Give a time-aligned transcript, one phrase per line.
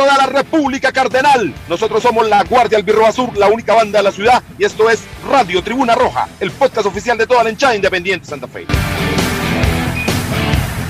[0.00, 1.52] Toda la República Cardenal.
[1.68, 5.00] Nosotros somos la Guardia Albirro Azul, la única banda de la ciudad, y esto es
[5.30, 8.64] Radio Tribuna Roja, el podcast oficial de toda la hinchada independiente Santa Fe.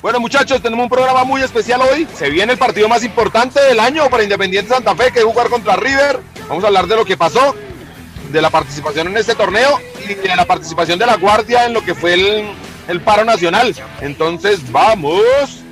[0.01, 2.07] Bueno muchachos, tenemos un programa muy especial hoy.
[2.15, 5.49] Se viene el partido más importante del año para Independiente Santa Fe, que es jugar
[5.49, 6.21] contra River.
[6.49, 7.57] Vamos a hablar de lo que pasó,
[8.31, 11.85] de la participación en este torneo y de la participación de la Guardia en lo
[11.85, 12.15] que fue
[12.87, 13.75] el paro nacional.
[14.03, 15.65] Entonces, vamos.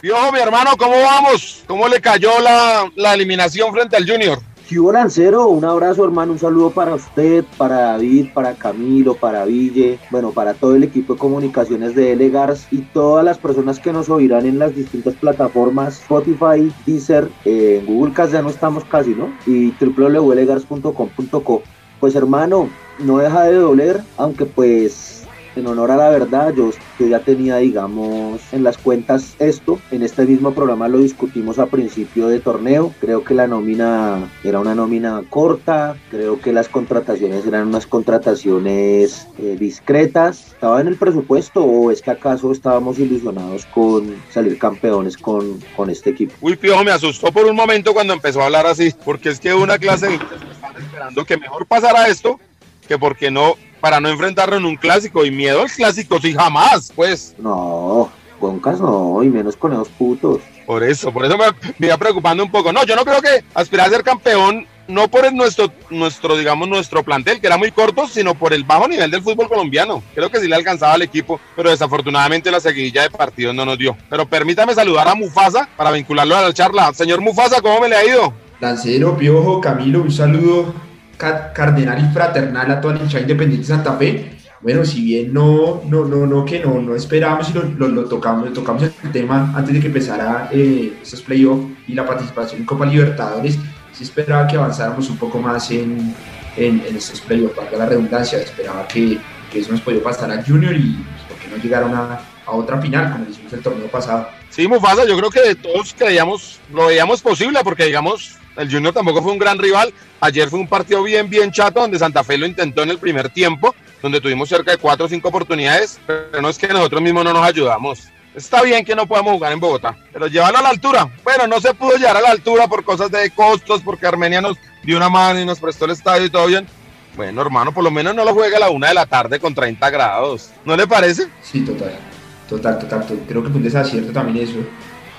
[0.00, 1.64] Piojo, mi hermano, ¿cómo vamos?
[1.66, 4.38] ¿Cómo le cayó la, la eliminación frente al Junior?
[4.70, 9.98] Hugo Lancero, un abrazo hermano, un saludo para usted, para David, para Camilo, para Ville,
[10.10, 14.08] bueno, para todo el equipo de comunicaciones de Elegars y todas las personas que nos
[14.08, 19.32] oirán en las distintas plataformas, Spotify, Deezer, eh, Google Cast ya no estamos casi, ¿no?
[19.46, 21.62] Y www.elegars.com.co.
[22.00, 25.13] Pues hermano, no deja de doler, aunque pues
[25.56, 29.78] en honor a la verdad, yo, yo ya tenía, digamos, en las cuentas esto.
[29.90, 32.92] En este mismo programa lo discutimos a principio de torneo.
[33.00, 35.96] Creo que la nómina era una nómina corta.
[36.10, 40.52] Creo que las contrataciones eran unas contrataciones eh, discretas.
[40.52, 45.90] ¿Estaba en el presupuesto o es que acaso estábamos ilusionados con salir campeones con, con
[45.90, 46.34] este equipo?
[46.40, 49.54] Uy, Piojo, me asustó por un momento cuando empezó a hablar así, porque es que
[49.54, 52.38] una clase de están esperando que mejor pasara esto
[52.86, 56.90] que porque no para no enfrentarlo en un clásico y miedo al clásico sí jamás,
[56.96, 57.34] pues.
[57.36, 58.10] No,
[58.40, 60.40] Concas no, y menos con esos putos.
[60.64, 61.44] Por eso, por eso me,
[61.76, 62.72] me iba preocupando un poco.
[62.72, 66.66] No, yo no creo que aspirar a ser campeón, no por el nuestro, nuestro, digamos,
[66.66, 70.02] nuestro plantel, que era muy corto, sino por el bajo nivel del fútbol colombiano.
[70.14, 73.76] Creo que sí le alcanzaba al equipo, pero desafortunadamente la seguidilla de partidos no nos
[73.76, 73.94] dio.
[74.08, 76.94] Pero permítame saludar a Mufasa para vincularlo a la charla.
[76.94, 78.32] Señor Mufasa, ¿cómo me le ha ido?
[78.60, 80.72] Lancero, Piojo, Camilo, un saludo
[81.16, 84.30] cardenal y fraternal a toda la hinchada independiente de Santa Fe.
[84.60, 88.04] Bueno, si bien no, no, no, no, que no, no esperábamos y lo, lo, lo
[88.06, 92.66] tocamos, tocamos el tema antes de que empezara eh, estos playoffs y la participación en
[92.66, 93.58] Copa Libertadores,
[93.92, 96.14] sí esperaba que avanzáramos un poco más en,
[96.56, 99.18] en, en estos playoffs, para la redundancia, esperaba que,
[99.52, 102.80] que, eso nos podía pasar al Junior y pues, porque no llegaron a, a otra
[102.80, 104.28] final, como hicimos el torneo pasado.
[104.54, 109.20] Sí, Mufasa, yo creo que todos creíamos, lo veíamos posible, porque digamos, el Junior tampoco
[109.20, 109.92] fue un gran rival.
[110.20, 113.30] Ayer fue un partido bien, bien chato, donde Santa Fe lo intentó en el primer
[113.30, 117.24] tiempo, donde tuvimos cerca de cuatro o cinco oportunidades, pero no es que nosotros mismos
[117.24, 118.04] no nos ayudamos.
[118.32, 121.10] Está bien que no podamos jugar en Bogotá, pero llevarlo a la altura.
[121.24, 124.56] Bueno, no se pudo llegar a la altura por cosas de costos, porque Armenia nos
[124.84, 126.68] dio una mano y nos prestó el estadio y todo bien.
[127.16, 129.52] Bueno, hermano, por lo menos no lo juegue a la una de la tarde con
[129.52, 130.50] 30 grados.
[130.64, 131.26] ¿No le parece?
[131.42, 132.13] Sí, total.
[132.48, 133.04] Total, total.
[133.26, 134.58] Creo que fue un desacierto también eso.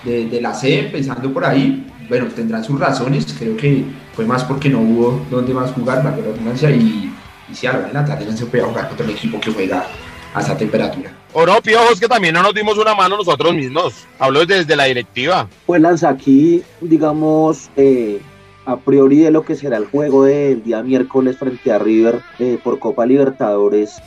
[0.03, 3.83] De, de la C, pensando por ahí, bueno, tendrán sus razones, creo que
[4.15, 7.11] fue más porque no hubo donde más jugar, la redundancia, y,
[7.51, 9.39] y si a la hora de la tarde no se podía jugar contra un equipo
[9.39, 9.87] que juega
[10.33, 11.11] a esa temperatura.
[11.33, 14.05] O no, piojos, que también no nos dimos una mano nosotros mismos.
[14.19, 15.47] Hablo desde la directiva.
[15.65, 18.21] Pues Lanza, aquí, digamos, eh,
[18.65, 22.57] a priori de lo que será el juego del día miércoles frente a River eh,
[22.63, 24.01] por Copa Libertadores,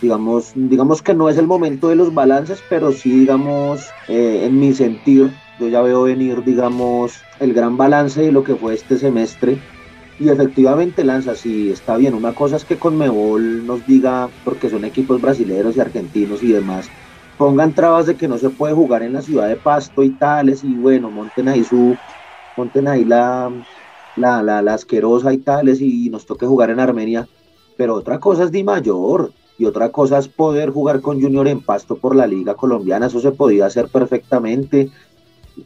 [0.00, 4.58] digamos, digamos que no es el momento de los balances, pero sí, digamos, eh, en
[4.58, 8.98] mi sentir, yo ya veo venir, digamos, el gran balance de lo que fue este
[8.98, 9.58] semestre.
[10.18, 12.12] Y efectivamente, Lanza, sí está bien.
[12.12, 16.90] Una cosa es que Conmebol nos diga, porque son equipos brasileños y argentinos y demás,
[17.38, 20.62] pongan trabas de que no se puede jugar en la ciudad de Pasto y tales,
[20.62, 21.96] y bueno, monten ahí su,
[22.56, 23.50] monten ahí la,
[24.16, 27.28] la, la, la asquerosa y tales, y nos toque jugar en Armenia.
[27.76, 31.60] Pero otra cosa es Di Mayor, y otra cosa es poder jugar con Junior en
[31.60, 34.90] Pasto por la Liga Colombiana, eso se podía hacer perfectamente.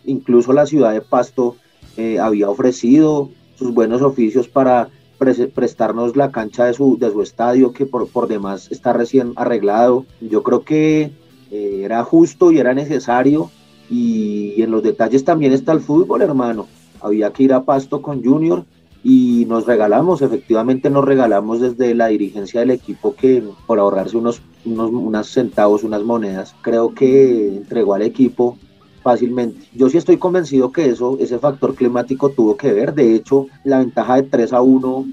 [0.04, 1.54] Incluso la ciudad de Pasto
[1.96, 7.22] eh, había ofrecido sus buenos oficios para pre prestarnos la cancha de su, de su
[7.22, 10.06] estadio, que por, por demás está recién arreglado.
[10.20, 11.12] Yo creo que
[11.52, 13.50] eh, era justo y era necesario,
[13.88, 16.66] y, y en los detalles también está el fútbol, hermano.
[17.00, 18.64] Había que ir a Pasto con Junior
[19.02, 24.40] y nos regalamos, efectivamente nos regalamos desde la dirigencia del equipo que por ahorrarse unos,
[24.64, 28.56] unos, unos centavos, unas monedas, creo que entregó al equipo
[29.02, 29.66] fácilmente.
[29.74, 32.94] Yo sí estoy convencido que eso, ese factor climático tuvo que ver.
[32.94, 35.06] De hecho, la ventaja de 3 a 1,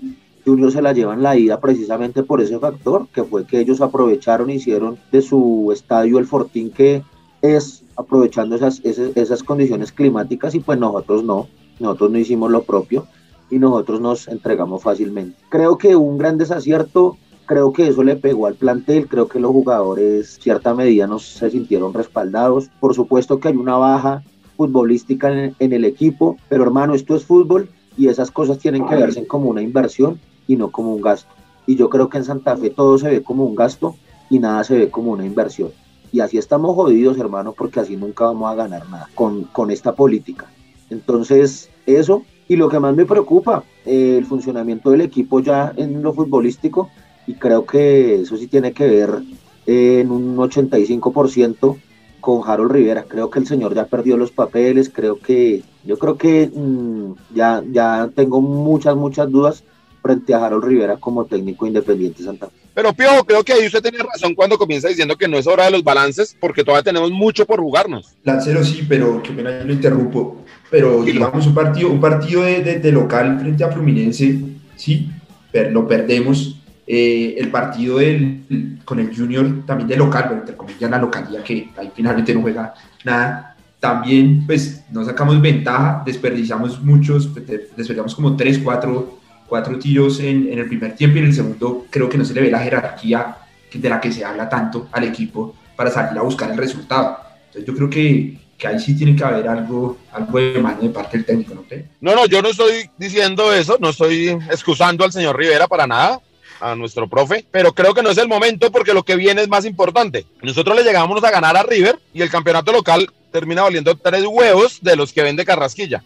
[0.45, 4.49] Junior se la llevan la ida precisamente por ese factor, que fue que ellos aprovecharon,
[4.49, 7.03] hicieron de su estadio el Fortín, que
[7.41, 11.47] es aprovechando esas, esas, esas condiciones climáticas, y pues nosotros no,
[11.79, 13.07] nosotros no hicimos lo propio
[13.49, 15.37] y nosotros nos entregamos fácilmente.
[15.49, 19.51] Creo que un gran desacierto creo que eso le pegó al plantel, creo que los
[19.51, 22.69] jugadores cierta medida no se sintieron respaldados.
[22.79, 24.23] Por supuesto que hay una baja
[24.55, 28.95] futbolística en, en el equipo, pero hermano, esto es fútbol y esas cosas tienen que
[28.95, 31.29] verse como una inversión y no como un gasto.
[31.67, 33.95] Y yo creo que en Santa Fe todo se ve como un gasto
[34.29, 35.71] y nada se ve como una inversión.
[36.11, 39.93] Y así estamos jodidos, hermano, porque así nunca vamos a ganar nada con, con esta
[39.93, 40.47] política.
[40.89, 42.23] Entonces, eso.
[42.47, 46.89] Y lo que más me preocupa, eh, el funcionamiento del equipo ya en lo futbolístico,
[47.25, 49.21] y creo que eso sí tiene que ver
[49.65, 51.77] eh, en un 85%
[52.19, 53.05] con Harold Rivera.
[53.07, 57.63] Creo que el señor ya perdió los papeles, creo que, yo creo que mmm, ya,
[57.71, 59.63] ya tengo muchas, muchas dudas
[60.01, 62.60] frente a Harold Rivera como técnico independiente Santa Fe.
[62.73, 65.65] Pero Pio, creo que ahí usted tenía razón cuando comienza diciendo que no es hora
[65.65, 68.15] de los balances porque todavía tenemos mucho por jugarnos.
[68.23, 70.45] Lancero sí, pero que pena yo lo interrumpo.
[70.69, 74.39] Pero sí, digamos un partido, un partido de, de, de, local frente a Fluminense,
[74.75, 75.09] sí,
[75.51, 76.57] pero lo perdemos.
[76.87, 81.43] Eh, el partido del, con el Junior también de local, pero entre comillas la localidad
[81.43, 82.73] que ahí finalmente no juega
[83.05, 83.55] nada.
[83.79, 89.20] También pues no sacamos ventaja, desperdiciamos muchos, desperdiciamos como 3, 4
[89.51, 92.33] cuatro tiros en, en, el primer tiempo y en el segundo creo que no se
[92.33, 93.35] le ve la jerarquía
[93.73, 97.17] de la que se habla tanto al equipo para salir a buscar el resultado.
[97.47, 100.87] Entonces yo creo que, que ahí sí tiene que haber algo, algo de mano de
[100.87, 101.85] parte del técnico, ¿no cree?
[101.99, 106.21] No, no, yo no estoy diciendo eso, no estoy excusando al señor Rivera para nada,
[106.61, 109.49] a nuestro profe, pero creo que no es el momento porque lo que viene es
[109.49, 110.25] más importante.
[110.41, 114.79] Nosotros le llegamos a ganar a River y el campeonato local termina valiendo tres huevos
[114.81, 116.03] de los que vende Carrasquilla.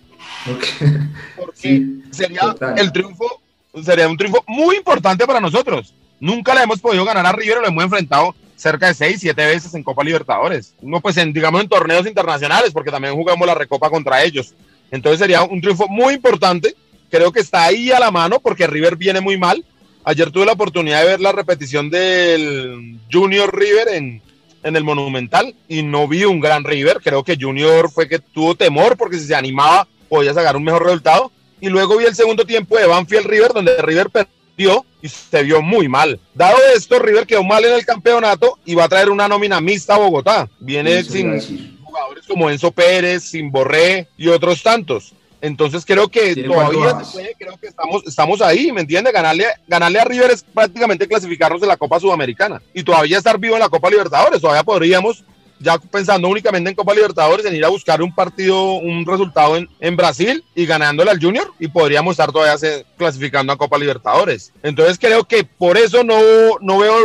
[0.55, 0.97] Okay.
[1.35, 2.77] Porque sí, sería total.
[2.77, 3.41] el triunfo,
[3.83, 5.93] sería un triunfo muy importante para nosotros.
[6.19, 9.73] Nunca le hemos podido ganar a River, lo hemos enfrentado cerca de seis, siete veces
[9.73, 10.73] en Copa Libertadores.
[10.81, 14.53] No, pues en, digamos, en torneos internacionales, porque también jugamos la Recopa contra ellos.
[14.91, 16.75] Entonces sería un triunfo muy importante.
[17.09, 19.63] Creo que está ahí a la mano, porque River viene muy mal.
[20.03, 24.21] Ayer tuve la oportunidad de ver la repetición del Junior River en,
[24.63, 27.01] en el Monumental y no vi un gran River.
[27.03, 30.83] Creo que Junior fue que tuvo temor porque si se animaba podía sacar un mejor
[30.83, 31.31] resultado.
[31.61, 35.61] Y luego vi el segundo tiempo de Banfield River, donde River perdió y se vio
[35.61, 36.19] muy mal.
[36.33, 39.95] Dado esto, River quedó mal en el campeonato y va a traer una nómina mixta
[39.95, 40.49] a Bogotá.
[40.59, 45.13] Viene Eso sin jugadores como Enzo Pérez, sin Borré y otros tantos.
[45.41, 49.11] Entonces creo que Tiene todavía se puede, creo que estamos, estamos ahí, ¿me entiende?
[49.11, 53.53] Ganarle, ganarle a River es prácticamente clasificarnos en la Copa Sudamericana y todavía estar vivo
[53.53, 54.41] en la Copa Libertadores.
[54.41, 55.23] Todavía podríamos,
[55.59, 59.69] ya pensando únicamente en Copa Libertadores, en ir a buscar un partido, un resultado en,
[59.79, 62.55] en Brasil y ganándole al Junior y podríamos estar todavía
[62.97, 64.51] clasificando a Copa Libertadores.
[64.63, 66.17] Entonces creo que por eso no,
[66.61, 66.95] no veo,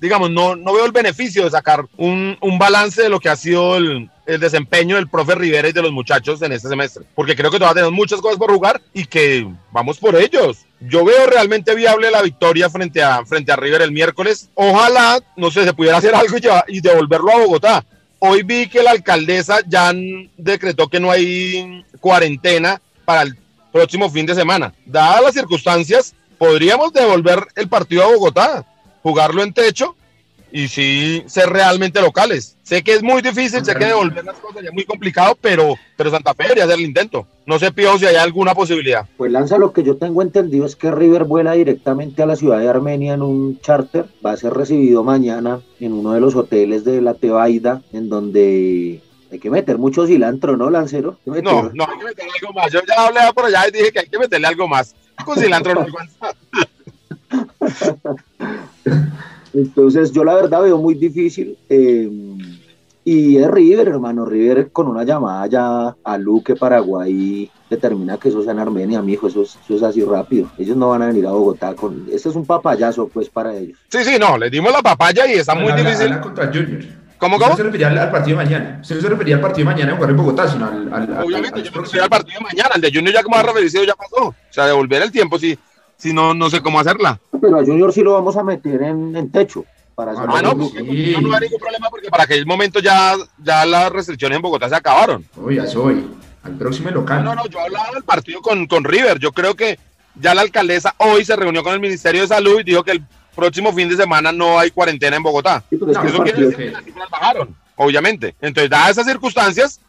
[0.00, 3.36] digamos, no, no veo el beneficio de sacar un, un balance de lo que ha
[3.36, 7.36] sido el, el desempeño del profe Rivera y de los muchachos en este semestre, porque
[7.36, 10.58] creo que todavía tenemos muchas cosas por jugar y que vamos por ellos.
[10.80, 14.50] Yo veo realmente viable la victoria frente a, frente a River el miércoles.
[14.54, 17.84] Ojalá, no sé, se pudiera hacer algo y, llevar- y devolverlo a Bogotá.
[18.18, 19.92] Hoy vi que la alcaldesa ya
[20.36, 23.36] decretó que no hay cuarentena para el
[23.72, 24.72] próximo fin de semana.
[24.84, 28.64] Dadas las circunstancias, podríamos devolver el partido a Bogotá,
[29.02, 29.96] jugarlo en techo
[30.56, 32.56] y sí ser realmente locales.
[32.62, 35.74] Sé que es muy difícil, sé que devolver las cosas ya es muy complicado, pero,
[35.98, 37.26] pero Santa Fe debería hacer el intento.
[37.44, 39.06] No sé, Pío, si hay alguna posibilidad.
[39.18, 42.58] Pues Lanza, lo que yo tengo entendido es que River vuela directamente a la ciudad
[42.58, 44.06] de Armenia en un charter.
[44.24, 49.02] Va a ser recibido mañana en uno de los hoteles de la Tebaida, en donde
[49.30, 51.18] hay que meter mucho cilantro, ¿no, Lancero?
[51.26, 52.72] No, no, hay que meterle algo más.
[52.72, 54.94] Yo ya hablé por allá y dije que hay que meterle algo más.
[55.22, 56.34] Con cilantro no aguanta.
[59.56, 61.56] Entonces yo la verdad veo muy difícil.
[61.68, 62.10] eh,
[63.08, 64.24] y es River, hermano.
[64.24, 69.28] River con una llamada ya a Luque, Paraguay, determina que eso sea en Armenia, mijo.
[69.28, 70.50] Eso es, eso es así rápido.
[70.58, 72.06] Ellos no van a venir a Bogotá con...
[72.12, 73.78] Este es un papayazo, pues, para ellos.
[73.88, 76.06] Sí, sí, no, le dimos la papaya y está muy difícil.
[76.08, 76.82] habla contra el Junior.
[77.18, 77.50] ¿Cómo, cómo?
[77.50, 78.78] No se refería al, al partido de mañana.
[78.82, 80.92] Usted no se refería al partido de mañana de jugar en Bogotá, sino al.
[80.92, 82.70] al, Obviamente, al- yo me refiero al partido de mañana.
[82.74, 84.16] El de Junior ya como ha referenciado ya pasó.
[84.26, 85.56] O sea, devolver el tiempo, si,
[85.96, 87.18] si no, no sé cómo hacerla.
[87.40, 89.64] Pero a Junior sí lo vamos a meter en, en techo.
[89.94, 91.14] Para Ah, no, porque Sí.
[91.14, 94.68] no, no hay ningún problema porque para aquel momento ya, ya las restricciones en Bogotá
[94.68, 95.24] se acabaron.
[95.42, 96.06] Oye, ya soy.
[96.42, 97.24] Al próximo local.
[97.24, 99.18] No, no, yo hablaba del partido con, con River.
[99.18, 99.78] Yo creo que
[100.20, 103.02] ya la alcaldesa hoy se reunió con el Ministerio de Salud y dijo que el
[103.34, 105.64] próximo fin de semana no hay cuarentena en Bogotá.
[105.70, 108.34] Sí, No, Eso quiere decir que las cifras bajaron, obviamente.
[108.40, 109.80] Entonces, dadas esas circunstancias,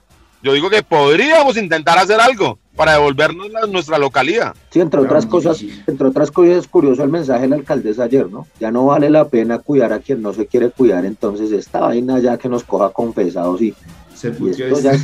[0.42, 4.54] yo digo que podríamos intentar hacer algo para devolvernos la- nuestra localidad.
[4.70, 8.30] Sí, entre otras cosas, entre otras cosas es curioso el mensaje de la alcaldesa ayer,
[8.32, 8.48] ¿no?
[8.60, 12.20] Ya no vale la pena cuidar a quien no se quiere cuidar, entonces esta vaina
[12.20, 13.74] ya que nos coja confesados y,
[14.16, 15.02] Se y puteó esto ya es,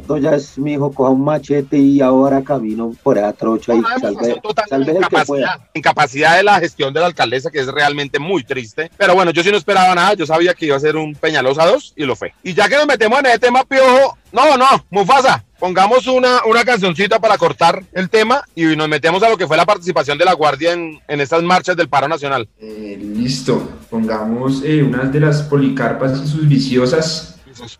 [0.00, 3.78] esto ya es mi hijo, coja un machete y ahora camino por esa trocha y
[3.78, 5.42] Una salve, salve la el que pueda.
[5.42, 8.90] incapacidad, incapacidad de la gestión de la alcaldesa, que es realmente muy triste.
[8.96, 11.66] Pero bueno, yo sí no esperaba nada, yo sabía que iba a ser un Peñalosa
[11.66, 12.32] 2 y lo fue.
[12.42, 16.64] Y ya que nos metemos en ese tema, Piojo, no, no, Mufasa, pongamos una, una
[16.64, 20.24] cancioncita para cortar el tema y nos metemos a lo que fue la participación de
[20.24, 22.48] la Guardia en, en estas marchas del paro nacional.
[22.58, 27.30] Eh, listo, pongamos eh, unas de las policarpas y sus viciosas.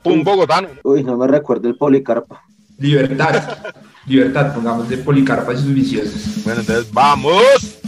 [0.02, 0.68] Pum bogotano.
[0.82, 2.42] Uy, no me recuerdo el policarpa.
[2.78, 3.74] Libertad,
[4.06, 6.44] libertad, pongamos de policarpas y sus viciosas.
[6.44, 7.78] Bueno, entonces vamos.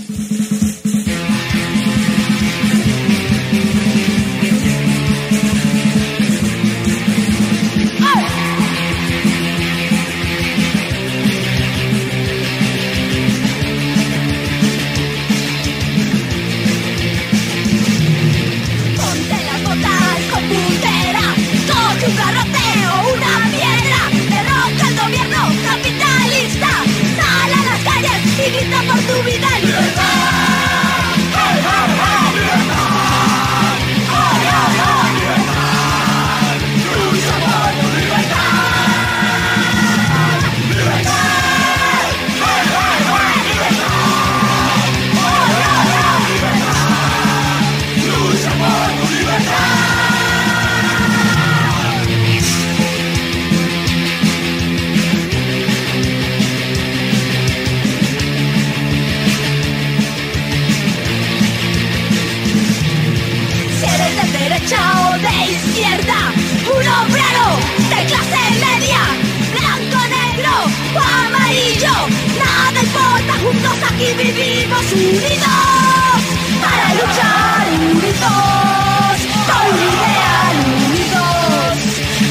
[74.37, 76.21] Vivimos unidos
[76.61, 79.17] para luchar unidos,
[79.47, 81.77] con un ideal unidos,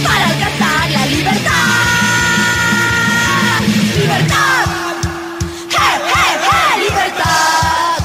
[0.04, 1.52] para alcanzar la libertad.
[3.98, 4.66] ¡Libertad!
[5.72, 6.74] ¡Hey, hey, hey!
[6.90, 7.98] ¡Libertad!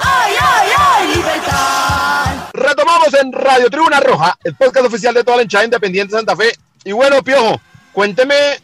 [0.00, 1.02] ¡Ay, ay, ay!
[1.14, 2.50] ¡Libertad!
[2.54, 6.34] Retomamos en Radio Tribuna Roja, el podcast oficial de toda la hinchada independiente de Santa
[6.34, 6.52] Fe.
[6.84, 7.60] Y bueno, Piojo,
[7.92, 8.58] cuénteme,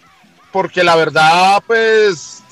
[0.51, 2.43] porque la verdad, pues,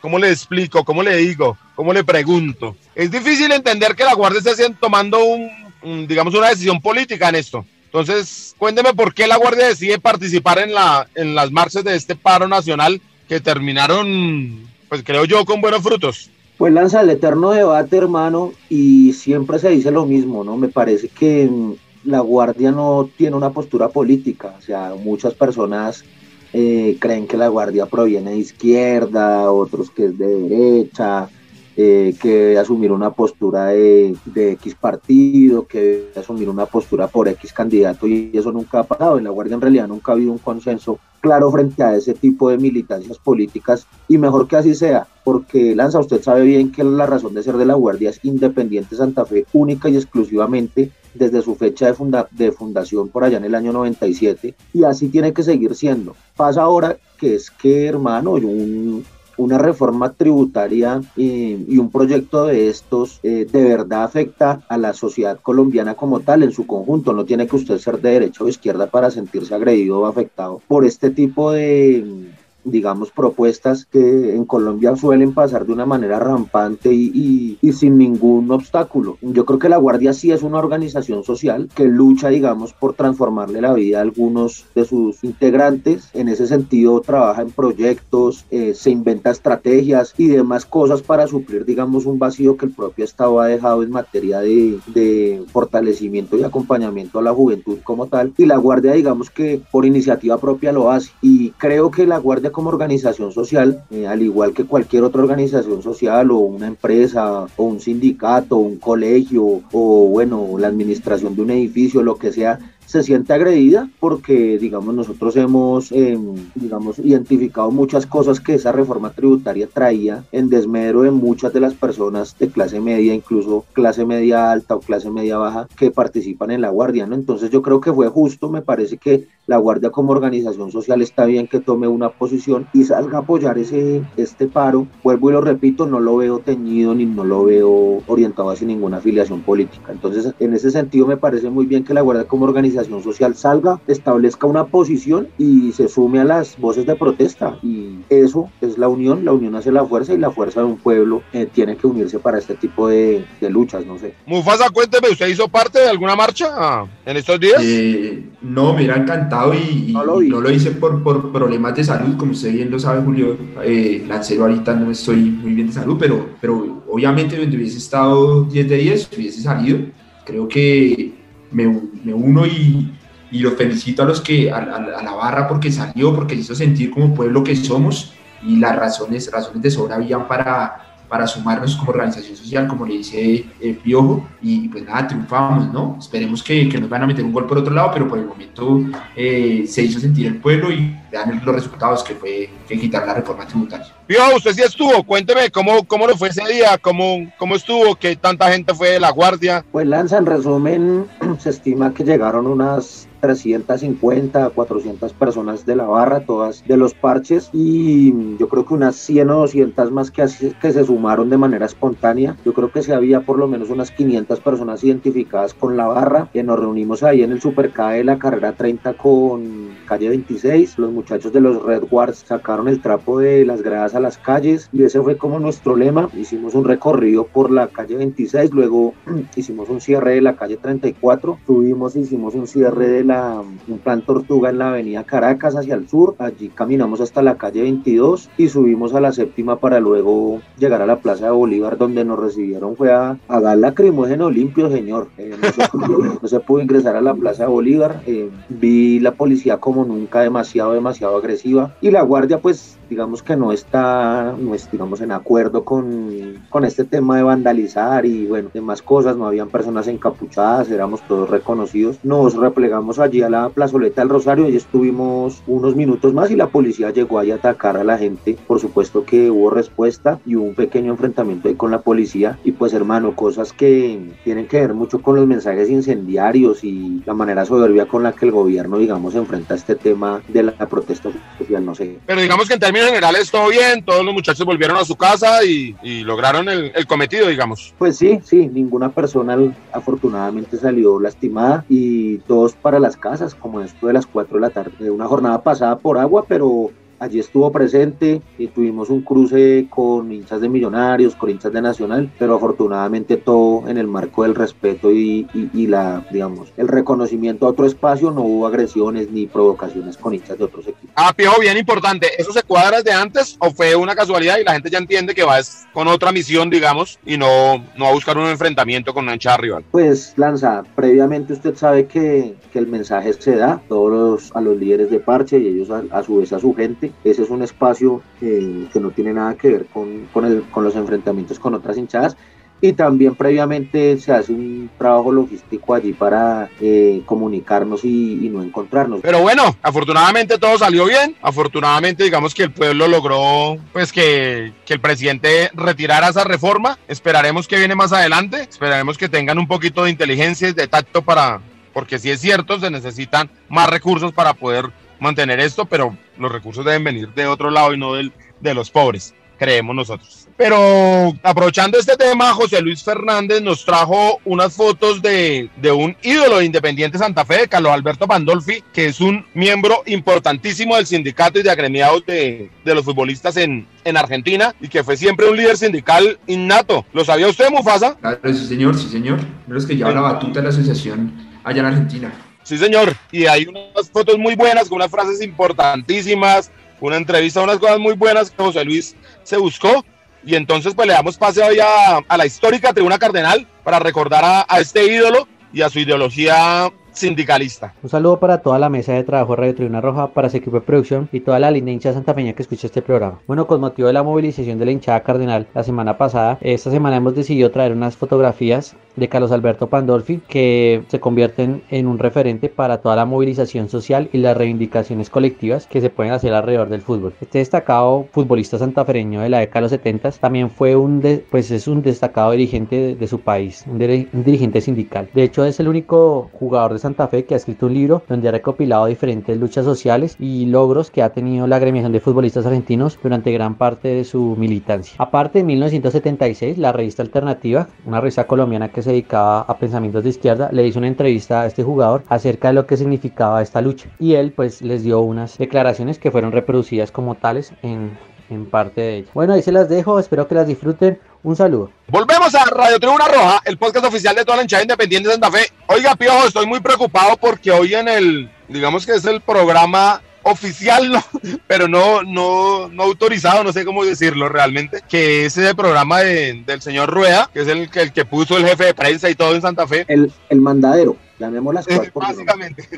[0.00, 0.84] ¿cómo le explico?
[0.84, 1.56] ¿Cómo le digo?
[1.74, 2.76] ¿Cómo le pregunto?
[2.94, 7.64] Es difícil entender que la Guardia esté tomando un, digamos, una decisión política en esto.
[7.84, 12.16] Entonces, cuénteme por qué la Guardia decide participar en, la, en las marchas de este
[12.16, 16.30] paro nacional que terminaron, pues creo yo, con buenos frutos.
[16.58, 20.56] Pues lanza el eterno debate, hermano, y siempre se dice lo mismo, ¿no?
[20.56, 21.74] Me parece que mm,
[22.04, 26.04] la Guardia no tiene una postura política, o sea, muchas personas
[26.52, 31.30] eh, creen que la Guardia proviene de izquierda, otros que es de derecha,
[31.80, 38.08] eh, que asumir una postura de, X partido, que asumir una postura por X candidato,
[38.08, 39.16] y eso nunca ha pasado.
[39.16, 42.50] En la Guardia en realidad nunca ha habido un consenso claro frente a ese tipo
[42.50, 47.06] de militancias políticas, y mejor que así sea, porque Lanza, usted sabe bien que la
[47.06, 51.54] razón de ser de la Guardia es Independiente Santa Fe, única y exclusivamente desde su
[51.54, 51.94] fecha
[52.32, 56.16] de fundación por allá en el año 97, y así tiene que seguir siendo.
[56.36, 59.04] Pasa ahora que es que, hermano, un,
[59.38, 65.38] una reforma tributaria y un proyecto de estos eh, de verdad afecta a la sociedad
[65.40, 67.12] colombiana como tal en su conjunto.
[67.12, 70.84] No tiene que usted ser de derecha o izquierda para sentirse agredido o afectado por
[70.84, 72.28] este tipo de
[72.64, 79.18] digamos, propuestas que en Colombia suelen pasar de una manera rampante y, sin ningún obstáculo.
[79.20, 83.60] Yo creo que la Guardia sí es una organización social que lucha, digamos, por transformarle
[83.60, 86.10] la vida a algunos de sus integrantes.
[86.12, 91.64] En ese sentido, trabaja en proyectos, eh, se inventa estrategias y demás cosas para suplir,
[91.64, 97.18] digamos, un vacío que el propio Estado ha dejado en materia de fortalecimiento y acompañamiento
[97.18, 98.32] a la juventud como tal.
[98.36, 101.10] Y la Guardia, digamos que por iniciativa propia lo hace.
[101.22, 105.82] Y creo que la Guardia como organización social, eh, al igual que cualquier otra organización
[105.82, 111.50] social o una empresa o un sindicato, un colegio o bueno, la administración de un
[111.50, 116.18] edificio, lo que sea, se siente agredida porque, digamos, nosotros hemos, eh,
[116.54, 121.74] digamos, identificado muchas cosas que esa reforma tributaria traía en desmedro de muchas de las
[121.74, 126.62] personas de clase media, incluso clase media alta o clase media baja, que participan en
[126.62, 127.14] la Guardia, ¿no?
[127.14, 131.26] Entonces yo creo que fue justo, me parece que la Guardia como organización social está
[131.26, 135.42] bien que tome una posición y salga a apoyar ese, este paro, vuelvo y lo
[135.42, 139.92] repito, no lo veo teñido ni no lo veo orientado hacia ninguna afiliación política.
[139.92, 143.80] Entonces, en ese sentido me parece muy bien que la Guardia como organización social salga,
[143.86, 147.58] establezca una posición y se sume a las voces de protesta.
[147.62, 150.76] Y eso es la unión, la unión hace la fuerza y la fuerza de un
[150.76, 154.14] pueblo eh, tiene que unirse para este tipo de, de, luchas, no sé.
[154.26, 157.60] Mufasa, cuénteme, ¿usted hizo parte de alguna marcha en estos días?
[157.62, 161.74] Eh, no, me hubiera encantado y, y no, lo no, lo hice por, por, problemas
[161.74, 163.36] de salud, como usted bien lo sabe, Julio.
[163.62, 168.44] Eh, Lancero ahorita no estoy muy bien de salud, pero, pero obviamente donde hubiese estado
[168.44, 169.78] 10 de 10, hubiese salido.
[170.24, 171.17] Creo que
[171.50, 172.92] me, uno y,
[173.30, 176.54] y los felicito a los que, a, a, a, la barra porque salió, porque hizo
[176.54, 178.12] sentir como pueblo que somos
[178.42, 182.98] y las razones, razones de sobra habían para, para sumarnos como organización social, como le
[182.98, 185.96] dice eh, Piojo, y pues nada, triunfamos, ¿no?
[185.98, 188.26] Esperemos que, que, nos van a meter un gol por otro lado, pero por el
[188.26, 188.80] momento
[189.16, 193.14] eh, se hizo sentir el pueblo y vean los resultados que fue que quitar la
[193.14, 193.86] reforma tributaria.
[194.06, 198.16] Piojo, usted sí estuvo, cuénteme cómo, cómo le fue ese día, cómo, cómo estuvo, que
[198.16, 199.64] tanta gente fue de la guardia.
[199.72, 201.06] Pues Lanza, en resumen,
[201.38, 207.50] se estima que llegaron unas 350, 400 personas de la barra, todas de los parches
[207.52, 210.26] y yo creo que unas 100 o 200 más que,
[210.60, 212.36] que se sumaron de manera espontánea.
[212.44, 216.28] Yo creo que se había por lo menos unas 500 personas identificadas con la barra,
[216.32, 220.78] que nos reunimos ahí en el Superca de la carrera 30 con calle 26.
[220.78, 224.68] Los muchachos de los Red Wars sacaron el trapo de las gradas a las calles
[224.72, 226.08] y ese fue como nuestro lema.
[226.16, 228.94] Hicimos un recorrido por la calle 26, luego
[229.36, 234.02] hicimos un cierre de la calle 34, subimos, hicimos un cierre de la, un plan
[234.02, 236.14] Tortuga en la avenida Caracas hacia el sur.
[236.18, 240.86] Allí caminamos hasta la calle 22 y subimos a la séptima para luego llegar a
[240.86, 245.08] la Plaza de Bolívar donde nos recibieron fue a, a dar lacrimógeno limpio, señor.
[245.18, 248.02] Eh, no, se pudo, no, se pudo, ingresar a la Plaza de Bolívar.
[248.06, 253.36] Eh, vi la policía como nunca demasiado, demasiado agresiva y la guardia pues digamos que
[253.36, 258.50] no está, no es, digamos, en acuerdo con, con este tema de vandalizar y bueno,
[258.52, 261.98] demás cosas, no habían personas encapuchadas, éramos todos reconocidos.
[262.02, 266.48] Nos replegamos allí a la plazoleta del Rosario y estuvimos unos minutos más y la
[266.48, 268.36] policía llegó ahí a atacar a la gente.
[268.46, 272.52] Por supuesto que hubo respuesta y hubo un pequeño enfrentamiento ahí con la policía y
[272.52, 277.44] pues hermano, cosas que tienen que ver mucho con los mensajes incendiarios y la manera
[277.44, 281.74] soberbia con la que el gobierno, digamos, enfrenta este tema de la protesta social, no
[281.74, 281.98] sé.
[282.06, 285.44] Pero digamos que en términos generales todo bien, todos los muchachos volvieron a su casa
[285.44, 287.74] y, y lograron el, el, cometido, digamos.
[287.78, 289.36] Pues sí, sí, ninguna persona
[289.72, 294.50] afortunadamente salió lastimada y todos para las casas, como esto de las 4 de la
[294.50, 300.12] tarde, una jornada pasada por agua, pero allí estuvo presente y tuvimos un cruce con
[300.12, 304.92] hinchas de Millonarios, con hinchas de Nacional, pero afortunadamente todo en el marco del respeto
[304.92, 309.96] y, y, y, la, digamos, el reconocimiento a otro espacio, no hubo agresiones ni provocaciones
[309.96, 310.90] con hinchas de otros equipos.
[310.94, 314.52] Ah, Piojo, bien importante, ¿eso se cuadra desde antes o fue una casualidad y la
[314.52, 315.38] gente ya entiende que va
[315.72, 319.64] con otra misión, digamos, y no, no a buscar un enfrentamiento con una hinchada rival?
[319.70, 324.56] Pues, Lanza, previamente usted sabe que, que el mensaje se da todos los, a los
[324.56, 327.42] líderes de parche y ellos a, a su vez a su gente ese es un
[327.42, 331.54] espacio eh, que no tiene nada que ver con, con, el, con, los enfrentamientos con
[331.54, 332.16] otras hinchadas.
[332.60, 338.42] Y también previamente se hace un trabajo logístico allí para eh, comunicarnos y, y, no
[338.42, 339.00] encontrarnos.
[339.00, 341.14] Pero bueno, afortunadamente todo salió bien.
[341.22, 346.76] Afortunadamente, digamos que el pueblo logró pues que, que el presidente retirara esa reforma.
[346.88, 348.42] Esperaremos que viene más adelante.
[348.42, 351.40] Esperaremos que tengan un poquito de inteligencia y de tacto para,
[351.72, 354.64] porque si es cierto, se necesitan más recursos para poder
[354.98, 358.70] mantener esto, pero los recursos deben venir de otro lado y no del, de los
[358.70, 360.28] pobres, creemos nosotros.
[360.38, 366.38] Pero aprovechando este tema, José Luis Fernández nos trajo unas fotos de, de, un ídolo
[366.38, 371.40] de Independiente Santa Fe, de Carlos Alberto Pandolfi, que es un miembro importantísimo del sindicato
[371.40, 375.36] y de agremiados de, de los futbolistas en, en Argentina y que fue siempre un
[375.36, 376.86] líder sindical innato.
[376.92, 377.96] ¿Lo sabía usted, Mufasa?
[377.96, 379.18] Claro, sí, señor, sí, señor.
[379.48, 382.12] Los que lleva la batuta de la asociación allá en Argentina.
[382.48, 382.96] Sí, señor.
[383.12, 387.92] Y hay unas fotos muy buenas, con unas frases importantísimas, una entrevista, unas cosas muy
[387.92, 389.84] buenas que José Luis se buscó.
[390.24, 394.60] Y entonces, pues le damos pase hoy a, la histórica Tribuna Cardenal para recordar a
[394.60, 397.74] este ídolo y a su ideología sindicalista.
[397.82, 400.56] Un saludo para toda la mesa de trabajo de Radio Tribuna Roja, para su equipo
[400.56, 403.20] de producción y toda la linda hinchada santafeña que escucha este programa.
[403.26, 406.96] Bueno, con motivo de la movilización de la hinchada cardenal la semana pasada, esta semana
[406.96, 412.48] hemos decidido traer unas fotografías de Carlos Alberto Pandolfi que se convierten en un referente
[412.48, 416.82] para toda la movilización social y las reivindicaciones colectivas que se pueden hacer alrededor del
[416.82, 417.14] fútbol.
[417.20, 421.50] Este destacado futbolista santafereño de la década de los 70 también fue un de, pues
[421.50, 425.08] es un destacado dirigente de, de su país, un, de, un dirigente sindical.
[425.14, 428.28] De hecho, es el único jugador de Santa Fe, que ha escrito un libro donde
[428.28, 432.98] ha recopilado diferentes luchas sociales y logros que ha tenido la agremiación de futbolistas argentinos
[433.02, 434.94] durante gran parte de su militancia.
[434.98, 440.10] Aparte, en 1976, la revista Alternativa, una revista colombiana que se dedicaba a pensamientos de
[440.10, 443.88] izquierda, le hizo una entrevista a este jugador acerca de lo que significaba esta lucha.
[443.98, 447.90] Y él pues les dio unas declaraciones que fueron reproducidas como tales en,
[448.30, 449.10] en parte de ella.
[449.14, 450.98] Bueno, ahí se las dejo, espero que las disfruten.
[451.22, 451.70] Un saludo.
[451.88, 455.30] Volvemos a Radio Tribuna Roja, el podcast oficial de toda la hinchada independiente de Santa
[455.30, 455.46] Fe.
[455.66, 460.92] Oiga, Piojo, estoy muy preocupado porque hoy en el, digamos que es el programa oficial,
[460.92, 461.02] no,
[461.46, 466.42] pero no, no, no autorizado, no sé cómo decirlo realmente, que es el programa de,
[466.46, 469.34] del señor Rueda, que es el, el que puso el jefe de prensa y todo
[469.34, 469.84] en Santa Fe.
[469.88, 471.90] El, el mandadero, llamemos las cosas.
[471.90, 472.68] por Básicamente.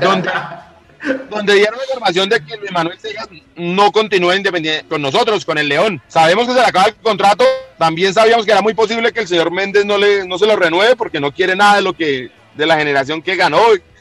[0.00, 0.30] donde,
[1.30, 5.68] donde dieron la información de que Manuel Segas no continúa independiente con nosotros, con el
[5.68, 6.02] León.
[6.08, 7.44] Sabemos que se le acaba el contrato,
[7.78, 10.56] también sabíamos que era muy posible que el señor Méndez no, le, no se lo
[10.56, 13.60] renueve porque no quiere nada de lo que de la generación que ganó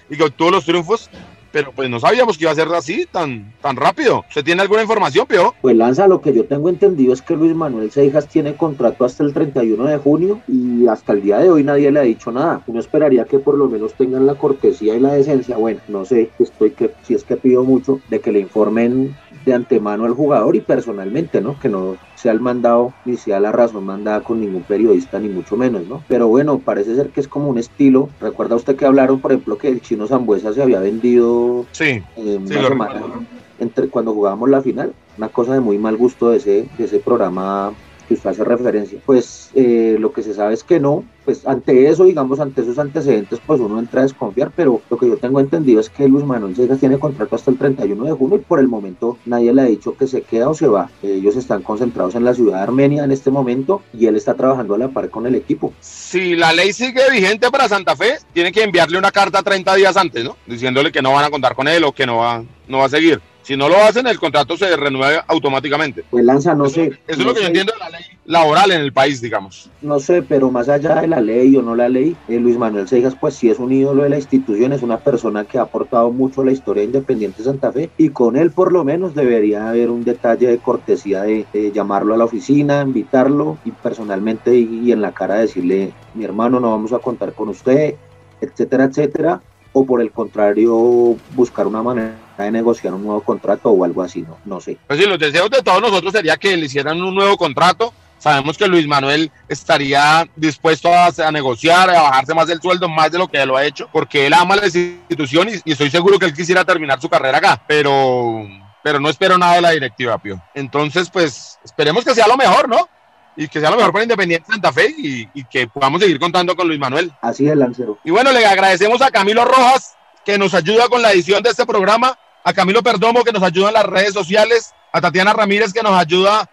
[0.10, 1.10] y que obtuvo los triunfos,
[1.58, 4.24] pero pues no sabíamos que iba a ser así tan, tan rápido.
[4.30, 5.56] ¿Usted tiene alguna información, Pio?
[5.60, 9.24] Pues Lanza, lo que yo tengo entendido es que Luis Manuel Seijas tiene contrato hasta
[9.24, 12.62] el 31 de junio y hasta el día de hoy nadie le ha dicho nada.
[12.68, 15.58] Uno esperaría que por lo menos tengan la cortesía y la decencia.
[15.58, 19.16] Bueno, no sé, estoy que si es que pido mucho de que le informen
[19.48, 21.58] de antemano al jugador y personalmente, ¿no?
[21.58, 25.56] Que no sea el mandado ni sea la razón mandada con ningún periodista, ni mucho
[25.56, 26.04] menos, ¿no?
[26.10, 28.10] Pero bueno, parece ser que es como un estilo.
[28.20, 31.86] ¿Recuerda usted que hablaron, por ejemplo, que el chino Zambuesa se había vendido Sí,
[32.18, 33.24] eh, una semana recuerdo.
[33.60, 34.92] entre cuando jugábamos la final?
[35.18, 37.72] Una cosa de muy mal gusto de ese, de ese programa
[38.08, 39.00] que usted hace referencia.
[39.06, 42.80] Pues eh, lo que se sabe es que no, pues ante eso, digamos, ante esos
[42.80, 46.26] antecedentes, pues uno entra a desconfiar, pero lo que yo tengo entendido es que Luis
[46.26, 49.62] Manuel Segas tiene contrato hasta el 31 de junio y por el momento nadie le
[49.62, 50.90] ha dicho que se queda o se va.
[51.04, 54.76] Ellos están concentrados en la ciudad de Armenia en este momento y él está trabajando
[54.76, 55.74] a la par con el equipo.
[55.82, 59.98] Si la ley sigue vigente para Santa Fe, tiene que enviarle una carta 30 días
[59.98, 60.38] antes, ¿no?
[60.46, 62.90] Diciéndole que no van a contar con él o que no va, no va a
[62.90, 63.22] seguir.
[63.48, 66.04] Si no lo hacen, el contrato se renueva automáticamente.
[66.10, 66.88] Pues Lanza, no eso, sé.
[66.88, 69.70] eso es no lo que yo entiendo de la ley laboral en el país, digamos.
[69.82, 72.90] No sé, pero más allá de la ley o no la ley, eh, Luis Manuel
[72.90, 76.12] Seijas pues sí es un ídolo de la institución, es una persona que ha aportado
[76.12, 79.70] mucho a la historia de Independiente Santa Fe y con él por lo menos debería
[79.70, 84.82] haber un detalle de cortesía de, de llamarlo a la oficina, invitarlo y personalmente y,
[84.84, 87.96] y en la cara decirle, mi hermano, no vamos a contar con usted,
[88.42, 93.84] etcétera, etcétera, o por el contrario buscar una manera de negociar un nuevo contrato o
[93.84, 94.78] algo así, no, no sé.
[94.88, 97.94] Pues sí, los deseos de todos nosotros sería que le hicieran un nuevo contrato.
[98.20, 103.12] Sabemos que Luis Manuel estaría dispuesto a, a negociar, a bajarse más el sueldo, más
[103.12, 106.18] de lo que lo ha hecho, porque él ama la institución y, y estoy seguro
[106.18, 108.44] que él quisiera terminar su carrera acá, pero,
[108.84, 110.42] pero no espero nada de la directiva, Pío.
[110.56, 112.90] Entonces, pues esperemos que sea lo mejor, ¿no?
[113.36, 116.56] Y que sea lo mejor para Independiente Santa Fe y, y que podamos seguir contando
[116.56, 117.12] con Luis Manuel.
[117.22, 118.00] Así es, Lancero.
[118.04, 119.96] Y bueno, le agradecemos a Camilo Rojas,
[120.26, 123.68] que nos ayuda con la edición de este programa, a Camilo Perdomo, que nos ayuda
[123.68, 126.50] en las redes sociales, a Tatiana Ramírez, que nos ayuda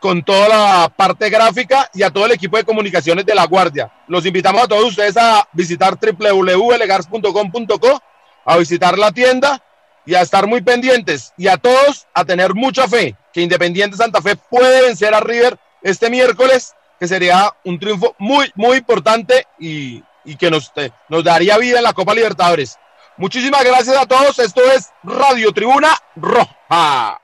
[0.00, 3.88] con toda la parte gráfica y a todo el equipo de comunicaciones de La Guardia.
[4.08, 8.02] Los invitamos a todos ustedes a visitar www.legars.com.co,
[8.44, 9.62] a visitar la tienda
[10.04, 14.20] y a estar muy pendientes y a todos a tener mucha fe que Independiente Santa
[14.20, 20.02] Fe puede vencer a River este miércoles, que sería un triunfo muy, muy importante y,
[20.24, 22.76] y que nos, eh, nos daría vida en la Copa Libertadores.
[23.18, 24.38] Muchísimas gracias a todos.
[24.38, 27.20] Esto es Radio Tribuna Roja.